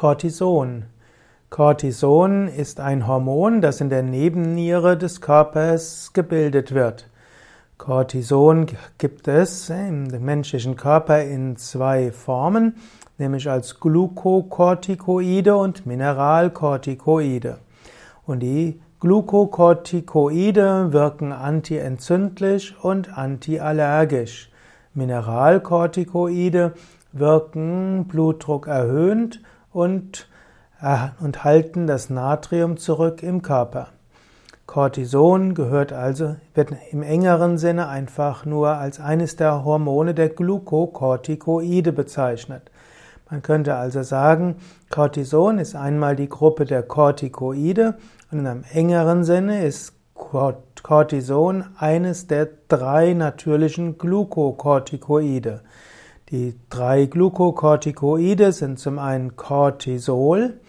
[0.00, 0.84] Cortison.
[1.50, 7.10] Cortison ist ein Hormon, das in der Nebenniere des Körpers gebildet wird.
[7.76, 8.64] Cortison
[8.96, 12.76] gibt es im menschlichen Körper in zwei Formen,
[13.18, 17.58] nämlich als Glukokortikoide und Mineralkortikoide.
[18.24, 24.50] Und die Glukokortikoide wirken antientzündlich und antiallergisch.
[24.94, 26.72] Mineralkortikoide
[27.12, 29.42] wirken Blutdruck erhöhend
[29.72, 30.28] und,
[30.80, 33.88] äh, und halten das Natrium zurück im Körper.
[34.66, 41.90] Cortison gehört also, wird im engeren Sinne einfach nur als eines der Hormone der Glukokortikoide
[41.92, 42.70] bezeichnet.
[43.30, 44.56] Man könnte also sagen,
[44.88, 47.94] Cortison ist einmal die Gruppe der Corticoide
[48.30, 55.62] und in einem engeren Sinne ist Cortison eines der drei natürlichen Glukokortikoide.
[56.30, 60.60] Die drei Glukokortikoide sind zum einen Cortisol,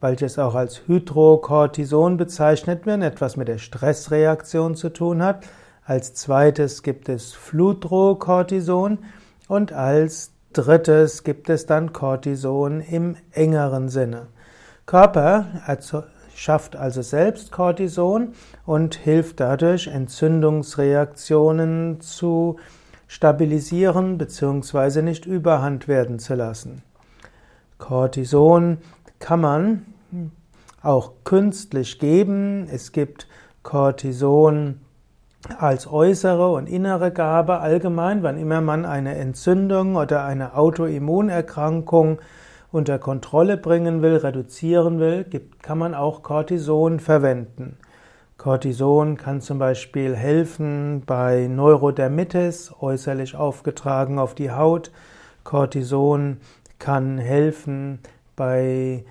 [0.00, 5.44] welches auch als Hydrocortison bezeichnet wird, etwas mit der Stressreaktion zu tun hat.
[5.84, 8.98] Als zweites gibt es Fludrocortison
[9.48, 14.28] und als drittes gibt es dann Cortison im engeren Sinne.
[14.86, 15.46] Körper
[16.32, 18.34] schafft also selbst Cortison
[18.66, 22.60] und hilft dadurch Entzündungsreaktionen zu
[23.12, 25.02] stabilisieren bzw.
[25.02, 26.82] nicht überhand werden zu lassen.
[27.76, 28.78] Cortison
[29.18, 29.86] kann man
[30.82, 32.66] auch künstlich geben.
[32.72, 33.28] Es gibt
[33.62, 34.80] Cortison
[35.58, 42.18] als äußere und innere Gabe allgemein, wann immer man eine Entzündung oder eine Autoimmunerkrankung
[42.70, 45.26] unter Kontrolle bringen will, reduzieren will,
[45.60, 47.76] kann man auch Cortison verwenden.
[48.38, 54.90] Cortison kann zum Beispiel helfen bei Neurodermitis, äußerlich aufgetragen auf die Haut.
[55.44, 56.38] Cortison
[56.78, 58.00] kann helfen
[58.34, 59.04] bei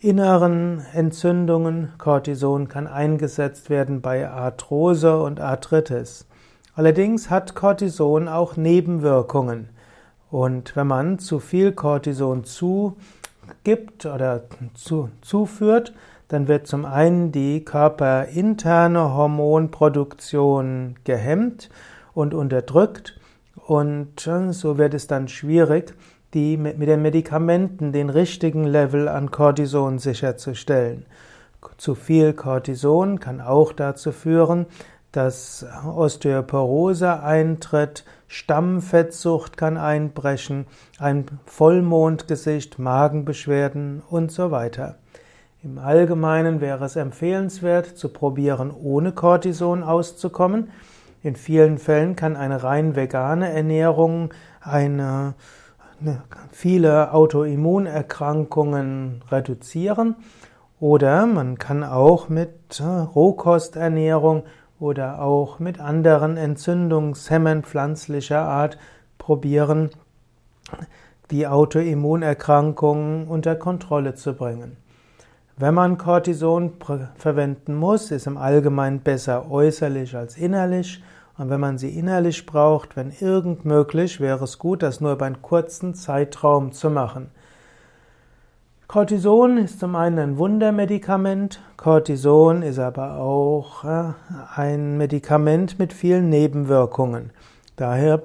[0.00, 1.92] inneren Entzündungen.
[1.96, 6.26] Cortison kann eingesetzt werden bei Arthrose und Arthritis.
[6.74, 9.70] Allerdings hat Cortison auch Nebenwirkungen.
[10.30, 14.42] Und wenn man zu viel Cortison zugibt oder
[14.74, 15.94] zu, zuführt,
[16.28, 21.68] dann wird zum einen die körperinterne Hormonproduktion gehemmt
[22.14, 23.18] und unterdrückt
[23.66, 25.94] und äh, so wird es dann schwierig,
[26.34, 31.06] die mit den Medikamenten den richtigen Level an Cortison sicherzustellen.
[31.78, 34.66] Zu viel Cortison kann auch dazu führen,
[35.12, 40.66] dass Osteoporose eintritt, Stammfettsucht kann einbrechen,
[40.98, 44.96] ein Vollmondgesicht, Magenbeschwerden und so weiter.
[45.64, 50.70] Im Allgemeinen wäre es empfehlenswert zu probieren, ohne Cortison auszukommen.
[51.22, 55.32] In vielen Fällen kann eine rein vegane Ernährung eine,
[56.02, 60.16] eine, viele Autoimmunerkrankungen reduzieren.
[60.80, 64.42] Oder man kann auch mit äh, Rohkosternährung
[64.78, 68.76] oder auch mit anderen Entzündungshemmern pflanzlicher Art
[69.16, 69.88] probieren,
[71.30, 74.83] die Autoimmunerkrankungen unter Kontrolle zu bringen.
[75.56, 76.72] Wenn man Cortison
[77.14, 81.00] verwenden muss, ist im Allgemeinen besser äußerlich als innerlich.
[81.38, 85.26] Und wenn man sie innerlich braucht, wenn irgend möglich, wäre es gut, das nur über
[85.26, 87.30] einen kurzen Zeitraum zu machen.
[88.88, 91.60] Cortison ist zum einen ein Wundermedikament.
[91.76, 94.12] Cortison ist aber auch äh,
[94.56, 97.30] ein Medikament mit vielen Nebenwirkungen.
[97.76, 98.22] Daher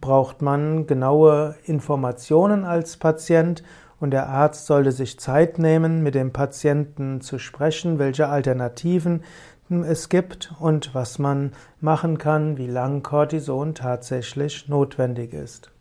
[0.00, 3.62] braucht man genaue Informationen als Patient
[4.02, 9.22] und der Arzt sollte sich Zeit nehmen, mit dem Patienten zu sprechen, welche Alternativen
[9.70, 15.71] es gibt und was man machen kann, wie lang Cortison tatsächlich notwendig ist.